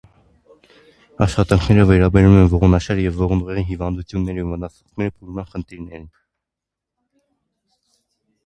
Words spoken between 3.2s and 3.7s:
ողնուղեղի